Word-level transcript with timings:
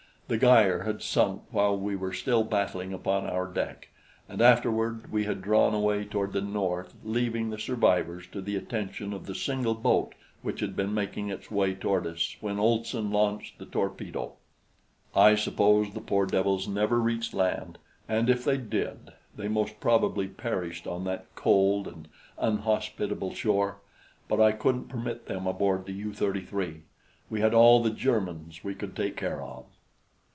The 0.27 0.37
Geier 0.37 0.85
had 0.85 1.01
sunk 1.01 1.41
while 1.51 1.77
we 1.77 1.93
were 1.97 2.13
still 2.13 2.45
battling 2.45 2.93
upon 2.93 3.25
our 3.25 3.45
deck, 3.45 3.89
and 4.29 4.41
afterward 4.41 5.11
we 5.11 5.25
had 5.25 5.41
drawn 5.41 5.73
away 5.73 6.05
toward 6.05 6.31
the 6.31 6.39
north, 6.39 6.93
leaving 7.03 7.49
the 7.49 7.59
survivors 7.59 8.27
to 8.27 8.39
the 8.39 8.55
attention 8.55 9.11
of 9.11 9.25
the 9.25 9.35
single 9.35 9.73
boat 9.75 10.15
which 10.41 10.61
had 10.61 10.73
been 10.73 10.93
making 10.93 11.27
its 11.27 11.51
way 11.51 11.75
toward 11.75 12.07
us 12.07 12.37
when 12.39 12.59
Olson 12.59 13.11
launched 13.11 13.57
the 13.59 13.65
torpedo. 13.65 14.37
I 15.13 15.35
suppose 15.35 15.91
the 15.91 15.99
poor 15.99 16.25
devils 16.27 16.65
never 16.65 17.01
reached 17.01 17.33
land, 17.33 17.77
and 18.07 18.29
if 18.29 18.45
they 18.45 18.55
did, 18.55 19.11
they 19.35 19.49
most 19.49 19.81
probably 19.81 20.29
perished 20.29 20.87
on 20.87 21.03
that 21.03 21.25
cold 21.35 21.89
and 21.89 22.07
unhospitable 22.37 23.33
shore; 23.33 23.79
but 24.29 24.39
I 24.39 24.53
couldn't 24.53 24.87
permit 24.87 25.25
them 25.25 25.45
aboard 25.45 25.85
the 25.85 25.91
U 25.91 26.13
33. 26.13 26.83
We 27.29 27.41
had 27.41 27.53
all 27.53 27.83
the 27.83 27.89
Germans 27.89 28.63
we 28.63 28.73
could 28.73 28.95
take 28.95 29.17
care 29.17 29.41
of. 29.43 29.65